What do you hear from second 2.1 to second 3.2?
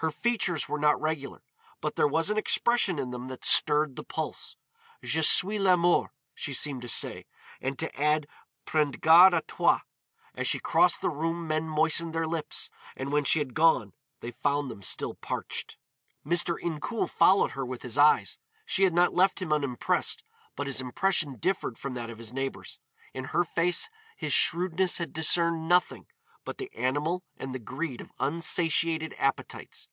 an expression in